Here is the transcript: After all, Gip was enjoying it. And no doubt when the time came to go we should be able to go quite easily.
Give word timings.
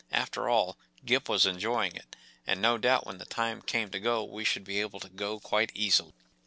After 0.11 0.49
all, 0.49 0.79
Gip 1.05 1.29
was 1.29 1.45
enjoying 1.45 1.95
it. 1.95 2.15
And 2.47 2.59
no 2.59 2.79
doubt 2.79 3.05
when 3.05 3.19
the 3.19 3.25
time 3.25 3.61
came 3.61 3.91
to 3.91 3.99
go 3.99 4.23
we 4.23 4.43
should 4.43 4.63
be 4.63 4.81
able 4.81 4.99
to 4.99 5.09
go 5.09 5.39
quite 5.39 5.71
easily. 5.75 6.15